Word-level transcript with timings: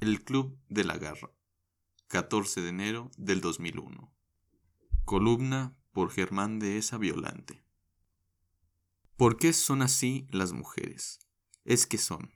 El 0.00 0.22
Club 0.22 0.56
de 0.68 0.84
la 0.84 0.96
Garra, 0.96 1.32
14 2.06 2.60
de 2.60 2.68
enero 2.68 3.10
del 3.16 3.40
2001. 3.40 4.14
Columna 5.04 5.76
por 5.92 6.12
Germán 6.12 6.60
de 6.60 6.78
Esa 6.78 6.98
Violante. 6.98 7.64
¿Por 9.16 9.38
qué 9.38 9.52
son 9.52 9.82
así 9.82 10.28
las 10.30 10.52
mujeres? 10.52 11.18
Es 11.64 11.88
que 11.88 11.98
son. 11.98 12.30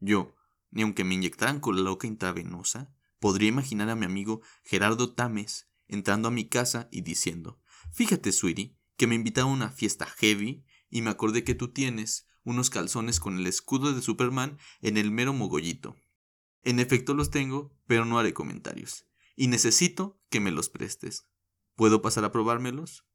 Yo, 0.00 0.34
ni 0.72 0.82
aunque 0.82 1.04
me 1.04 1.14
inyectaran 1.14 1.60
con 1.60 1.76
la 1.76 1.82
loca 1.82 2.08
intravenosa, 2.08 2.92
podría 3.20 3.50
imaginar 3.50 3.88
a 3.88 3.94
mi 3.94 4.04
amigo 4.04 4.40
Gerardo 4.64 5.14
Tames 5.14 5.68
entrando 5.86 6.26
a 6.26 6.32
mi 6.32 6.48
casa 6.48 6.88
y 6.90 7.02
diciendo, 7.02 7.60
fíjate, 7.92 8.32
sweetie, 8.32 8.76
que 8.96 9.06
me 9.06 9.14
invitaron 9.14 9.52
a 9.52 9.54
una 9.54 9.70
fiesta 9.70 10.06
heavy 10.06 10.64
y 10.90 11.02
me 11.02 11.10
acordé 11.10 11.44
que 11.44 11.54
tú 11.54 11.68
tienes 11.68 12.26
unos 12.42 12.68
calzones 12.68 13.20
con 13.20 13.38
el 13.38 13.46
escudo 13.46 13.92
de 13.92 14.02
Superman 14.02 14.58
en 14.80 14.96
el 14.96 15.12
mero 15.12 15.32
mogollito. 15.32 15.94
En 16.66 16.80
efecto 16.80 17.14
los 17.14 17.30
tengo, 17.30 17.72
pero 17.86 18.04
no 18.04 18.18
haré 18.18 18.34
comentarios. 18.34 19.06
Y 19.36 19.46
necesito 19.46 20.20
que 20.30 20.40
me 20.40 20.50
los 20.50 20.68
prestes. 20.68 21.28
¿Puedo 21.76 22.02
pasar 22.02 22.24
a 22.24 22.32
probármelos? 22.32 23.06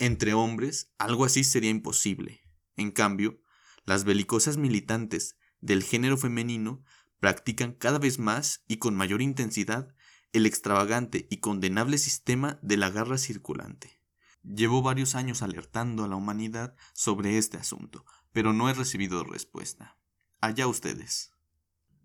Entre 0.00 0.34
hombres, 0.34 0.92
algo 0.98 1.24
así 1.24 1.44
sería 1.44 1.70
imposible. 1.70 2.40
En 2.74 2.90
cambio, 2.90 3.40
las 3.84 4.02
belicosas 4.02 4.56
militantes 4.56 5.36
del 5.60 5.84
género 5.84 6.16
femenino 6.16 6.82
practican 7.20 7.70
cada 7.70 8.00
vez 8.00 8.18
más 8.18 8.64
y 8.66 8.78
con 8.78 8.96
mayor 8.96 9.22
intensidad 9.22 9.94
el 10.32 10.44
extravagante 10.44 11.28
y 11.30 11.36
condenable 11.36 11.98
sistema 11.98 12.58
de 12.62 12.78
la 12.78 12.90
garra 12.90 13.16
circulante. 13.16 14.02
Llevo 14.42 14.82
varios 14.82 15.14
años 15.14 15.40
alertando 15.40 16.02
a 16.02 16.08
la 16.08 16.16
humanidad 16.16 16.74
sobre 16.94 17.38
este 17.38 17.58
asunto, 17.58 18.04
pero 18.32 18.52
no 18.52 18.68
he 18.68 18.74
recibido 18.74 19.22
respuesta. 19.22 20.00
Allá 20.40 20.66
ustedes. 20.66 21.35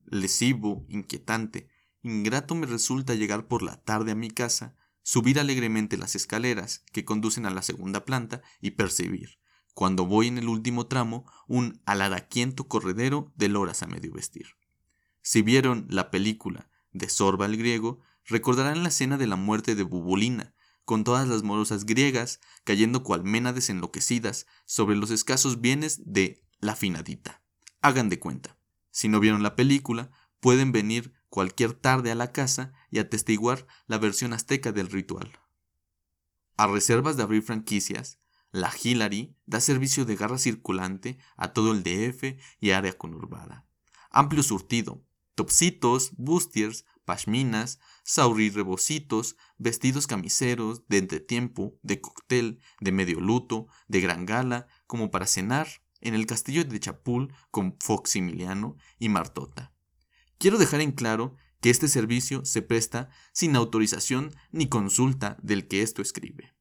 Lesivo, 0.06 0.86
inquietante, 0.90 1.68
ingrato 2.02 2.56
me 2.56 2.66
resulta 2.66 3.16
llegar 3.16 3.48
por 3.48 3.64
la 3.64 3.82
tarde 3.84 4.12
a 4.12 4.16
mi 4.16 4.30
casa, 4.30 4.76
subir 5.04 5.40
alegremente 5.40 5.98
las 5.98 6.16
escaleras 6.16 6.84
que 6.92 7.06
conducen 7.06 7.46
a 7.46 7.50
la 7.50 7.62
segunda 7.62 8.06
planta 8.06 8.42
y 8.60 8.72
percibir, 8.72 9.40
cuando 9.74 10.06
voy 10.06 10.28
en 10.28 10.38
el 10.38 10.48
último 10.48 10.88
tramo, 10.88 11.26
un 11.48 11.82
alaraquiento 11.86 12.68
corredero 12.68 13.32
de 13.36 13.50
loras 13.50 13.84
a 13.84 13.88
medio 13.88 14.14
vestir. 14.14 14.48
Si 15.22 15.42
vieron 15.42 15.86
la 15.90 16.12
película 16.12 16.70
de 16.92 17.10
Sorba 17.10 17.46
el 17.46 17.58
griego, 17.58 18.00
recordarán 18.26 18.84
la 18.84 18.90
escena 18.90 19.18
de 19.18 19.28
la 19.28 19.36
muerte 19.36 19.76
de 19.76 19.84
Bubulina, 19.84 20.54
con 20.84 21.04
todas 21.04 21.28
las 21.28 21.44
morosas 21.44 21.86
griegas 21.86 22.40
cayendo 22.64 23.04
cual 23.04 23.24
ménades 23.24 23.70
enloquecidas 23.70 24.48
sobre 24.66 24.96
los 24.96 25.12
escasos 25.12 25.62
bienes 25.62 26.02
de 26.06 26.44
la 26.60 26.76
finadita. 26.76 27.42
Hagan 27.82 28.10
de 28.10 28.20
cuenta. 28.20 28.58
Si 28.92 29.08
no 29.08 29.20
vieron 29.20 29.44
la 29.44 29.56
película, 29.56 30.12
pueden 30.40 30.72
venir 30.72 31.14
cualquier 31.30 31.74
tarde 31.74 32.12
a 32.12 32.16
la 32.16 32.32
casa 32.32 32.74
y 32.90 33.00
atestiguar 33.00 33.66
la 33.88 33.98
versión 33.98 34.34
azteca 34.34 34.72
del 34.72 34.90
ritual. 34.90 35.32
A 36.58 36.68
reservas 36.68 37.18
de 37.18 37.24
abrir 37.24 37.42
franquicias, 37.42 38.20
la 38.52 38.72
Hillary 38.72 39.36
da 39.46 39.62
servicio 39.62 40.04
de 40.04 40.18
garra 40.18 40.38
circulante 40.38 41.18
a 41.38 41.54
todo 41.54 41.72
el 41.72 41.84
DF 41.84 42.38
y 42.60 42.72
área 42.72 42.94
conurbada. 42.94 43.66
Amplio 44.10 44.44
surtido, 44.44 45.06
topsitos, 45.36 46.12
bustiers, 46.18 46.86
pashminas, 47.06 47.80
rebocitos, 48.54 49.38
vestidos 49.58 50.06
camiseros, 50.06 50.88
de 50.88 50.98
entretiempo, 50.98 51.80
de 51.82 52.02
cóctel, 52.02 52.60
de 52.82 52.92
medio 52.92 53.22
luto, 53.22 53.68
de 53.88 54.02
gran 54.02 54.26
gala, 54.26 54.68
como 54.86 55.12
para 55.12 55.28
cenar 55.28 55.68
en 56.02 56.14
el 56.14 56.26
castillo 56.26 56.66
de 56.66 56.80
Chapul 56.80 57.34
con 57.50 57.78
Foximiliano 57.80 58.76
y 59.00 59.10
Martota. 59.10 59.74
Quiero 60.38 60.58
dejar 60.58 60.82
en 60.82 60.92
claro 60.92 61.36
que 61.62 61.70
este 61.70 61.88
servicio 61.88 62.44
se 62.44 62.62
presta 62.62 63.10
sin 63.32 63.56
autorización 63.56 64.36
ni 64.52 64.68
consulta 64.68 65.38
del 65.42 65.68
que 65.68 65.84
esto 65.84 66.02
escribe. 66.02 66.56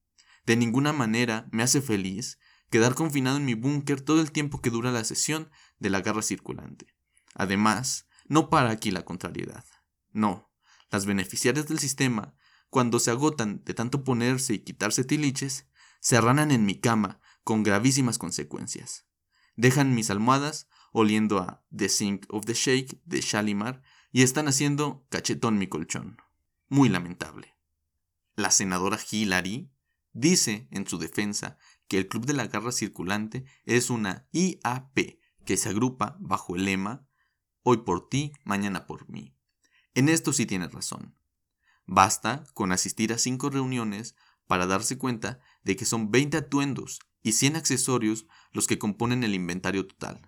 De 0.47 0.57
ninguna 0.57 0.93
manera 0.93 1.49
me 1.51 1.63
hace 1.63 1.81
feliz 1.81 2.39
quedar 2.71 2.95
confinado 2.95 3.39
en 3.39 3.45
mi 3.45 3.55
búnker 3.55 4.01
todo 4.01 4.21
el 4.21 4.31
tiempo 4.31 4.61
que 4.61 4.71
dura 4.71 4.93
la 4.93 5.05
sesión 5.05 5.51
de 5.79 5.91
la 5.91 6.01
garra 6.01 6.23
circulante. 6.23 6.95
Además, 7.35 8.07
no 8.27 8.51
para 8.51 8.71
aquí 8.71 8.91
la 8.91 9.05
contrariedad. 9.05 9.65
No, 10.13 10.51
las 10.91 11.07
beneficiarias 11.07 11.67
del 11.67 11.79
sistema, 11.79 12.35
cuando 12.69 12.99
se 13.01 13.11
agotan 13.11 13.65
de 13.65 13.75
tanto 13.75 14.05
ponerse 14.05 14.55
y 14.55 14.61
quitarse 14.61 15.05
tiliches, 15.05 15.67
se 16.01 16.17
arranan 16.17 16.51
en 16.51 16.65
mi 16.65 16.79
cama 16.79 17.21
con 17.45 17.63
gravísimas 17.63 18.19
consecuencias. 18.19 19.07
Dejan 19.61 19.95
mis 19.95 20.09
almohadas 20.09 20.69
oliendo 20.91 21.37
a 21.37 21.63
The 21.71 21.91
Sink 21.91 22.25
of 22.31 22.47
the 22.47 22.55
Shake 22.55 22.99
de 23.05 23.21
Shalimar 23.21 23.83
y 24.11 24.23
están 24.23 24.49
haciendo 24.49 25.05
cachetón 25.11 25.59
mi 25.59 25.67
colchón. 25.67 26.17
Muy 26.71 26.89
lamentable. 26.89 27.55
La 28.37 28.53
senadora 28.53 28.99
Hillary 29.11 29.71
dice 30.15 30.67
en 30.71 30.87
su 30.87 30.97
defensa 30.97 31.59
que 31.89 31.99
el 31.99 32.09
Club 32.09 32.25
de 32.25 32.33
la 32.33 32.47
Garra 32.47 32.73
Circulante 32.73 33.45
es 33.67 33.91
una 33.91 34.27
IAP 34.33 35.19
que 35.45 35.59
se 35.59 35.69
agrupa 35.69 36.17
bajo 36.21 36.57
el 36.57 36.65
lema 36.65 37.07
Hoy 37.63 37.83
por 37.85 38.09
ti, 38.09 38.33
mañana 38.45 38.87
por 38.87 39.11
mí. 39.11 39.37
En 39.93 40.09
esto 40.09 40.33
sí 40.33 40.47
tiene 40.47 40.69
razón. 40.69 41.15
Basta 41.85 42.45
con 42.55 42.73
asistir 42.73 43.13
a 43.13 43.19
cinco 43.19 43.51
reuniones 43.51 44.15
para 44.47 44.67
darse 44.67 44.97
cuenta 44.97 45.39
de 45.65 45.77
que 45.77 45.85
son 45.85 46.11
20 46.11 46.39
atuendos 46.39 47.01
y 47.23 47.33
100 47.33 47.57
accesorios 47.57 48.27
los 48.53 48.67
que 48.67 48.79
componen 48.79 49.25
el 49.25 49.35
inventario 49.35 49.87
total. 49.87 50.21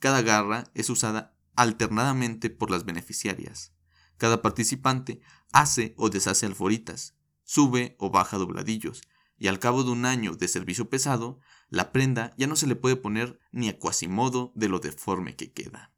Cada 0.00 0.22
garra 0.22 0.64
es 0.74 0.90
usada 0.90 1.36
alternadamente 1.54 2.50
por 2.50 2.70
las 2.70 2.84
beneficiarias. 2.84 3.72
Cada 4.16 4.42
participante 4.42 5.20
hace 5.52 5.94
o 5.96 6.08
deshace 6.08 6.46
alforitas, 6.46 7.16
sube 7.44 7.96
o 7.98 8.10
baja 8.10 8.38
dobladillos, 8.38 9.02
y 9.38 9.48
al 9.48 9.58
cabo 9.58 9.82
de 9.84 9.90
un 9.90 10.06
año 10.06 10.36
de 10.36 10.48
servicio 10.48 10.88
pesado, 10.88 11.40
la 11.68 11.92
prenda 11.92 12.32
ya 12.36 12.46
no 12.46 12.56
se 12.56 12.66
le 12.66 12.76
puede 12.76 12.96
poner 12.96 13.40
ni 13.50 13.68
a 13.68 13.78
cuasimodo 13.78 14.52
de 14.54 14.68
lo 14.68 14.78
deforme 14.78 15.34
que 15.36 15.52
queda 15.52 15.92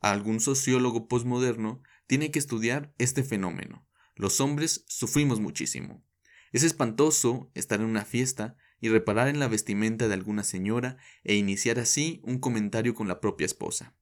algún 0.00 0.40
sociólogo 0.40 1.08
posmoderno 1.08 1.82
tiene 2.06 2.30
que 2.30 2.38
estudiar 2.38 2.94
este 2.98 3.22
fenómeno. 3.22 3.86
Los 4.14 4.40
hombres 4.40 4.84
sufrimos 4.88 5.40
muchísimo. 5.40 6.04
Es 6.52 6.62
espantoso 6.62 7.50
estar 7.54 7.80
en 7.80 7.86
una 7.86 8.04
fiesta 8.04 8.56
y 8.80 8.88
reparar 8.88 9.28
en 9.28 9.38
la 9.38 9.48
vestimenta 9.48 10.08
de 10.08 10.14
alguna 10.14 10.44
señora 10.44 10.96
e 11.24 11.34
iniciar 11.34 11.78
así 11.78 12.20
un 12.24 12.38
comentario 12.38 12.94
con 12.94 13.08
la 13.08 13.20
propia 13.20 13.46
esposa. 13.46 13.94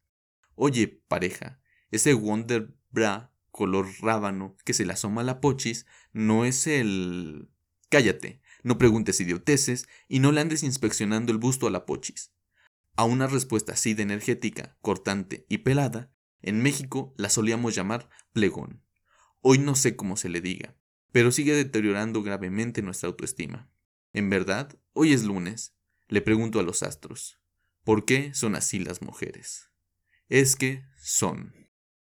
Oye, 0.55 1.03
pareja, 1.09 1.61
ese 1.91 2.15
Wonder 2.15 2.75
Bra 2.91 3.33
color 3.57 3.89
rábano 4.01 4.55
que 4.65 4.75
se 4.75 4.85
le 4.85 4.93
asoma 4.93 5.23
a 5.23 5.25
la 5.25 5.41
pochis 5.41 5.87
no 6.13 6.45
es 6.45 6.67
el... 6.67 7.49
Cállate, 7.89 8.43
no 8.63 8.79
preguntes 8.79 9.21
idioteces 9.21 9.89
y 10.09 10.19
no 10.19 10.31
le 10.31 10.41
andes 10.41 10.63
inspeccionando 10.63 11.33
el 11.33 11.39
busto 11.39 11.67
a 11.67 11.71
la 11.71 11.87
pochis. 11.87 12.33
A 12.97 13.05
una 13.05 13.27
respuesta 13.27 13.73
así 13.73 13.95
de 13.95 14.03
energética, 14.03 14.77
cortante 14.83 15.47
y 15.49 15.59
pelada, 15.59 16.13
en 16.43 16.63
México 16.63 17.15
la 17.17 17.31
solíamos 17.31 17.75
llamar 17.75 18.09
plegón. 18.33 18.83
Hoy 19.41 19.59
no 19.59 19.75
sé 19.75 19.97
cómo 19.97 20.17
se 20.17 20.29
le 20.29 20.41
diga, 20.41 20.77
pero 21.13 21.33
sigue 21.33 21.55
deteriorando 21.55 22.23
gravemente 22.23 22.83
nuestra 22.83 23.09
autoestima. 23.09 23.71
En 24.17 24.31
verdad, 24.31 24.75
hoy 24.95 25.13
es 25.13 25.25
lunes. 25.25 25.75
Le 26.09 26.23
pregunto 26.23 26.59
a 26.59 26.63
los 26.63 26.83
astros, 26.83 27.39
¿por 27.85 28.07
qué 28.07 28.33
son 28.33 28.57
así 28.57 28.79
las 28.79 29.03
mujeres? 29.03 29.69
Es 30.31 30.57
que 30.57 30.87
son. 30.97 31.66